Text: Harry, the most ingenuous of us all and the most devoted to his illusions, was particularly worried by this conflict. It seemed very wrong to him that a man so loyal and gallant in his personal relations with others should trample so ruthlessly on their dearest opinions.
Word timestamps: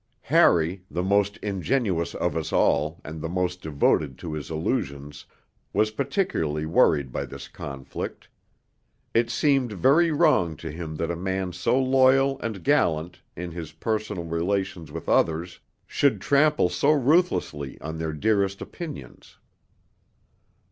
Harry, 0.21 0.83
the 0.89 1.03
most 1.03 1.37
ingenuous 1.43 2.15
of 2.15 2.35
us 2.35 2.51
all 2.51 2.99
and 3.05 3.21
the 3.21 3.29
most 3.29 3.61
devoted 3.61 4.17
to 4.17 4.33
his 4.33 4.49
illusions, 4.49 5.27
was 5.73 5.91
particularly 5.91 6.65
worried 6.65 7.11
by 7.11 7.23
this 7.23 7.47
conflict. 7.47 8.27
It 9.13 9.29
seemed 9.29 9.73
very 9.73 10.09
wrong 10.11 10.55
to 10.57 10.71
him 10.71 10.95
that 10.95 11.11
a 11.11 11.15
man 11.15 11.53
so 11.53 11.79
loyal 11.79 12.39
and 12.41 12.63
gallant 12.63 13.21
in 13.35 13.51
his 13.51 13.73
personal 13.73 14.23
relations 14.23 14.91
with 14.91 15.07
others 15.07 15.59
should 15.85 16.19
trample 16.19 16.69
so 16.69 16.89
ruthlessly 16.89 17.79
on 17.79 17.99
their 17.99 18.11
dearest 18.11 18.59
opinions. 18.59 19.37